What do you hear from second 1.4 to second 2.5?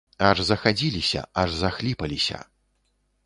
аж захліпаліся.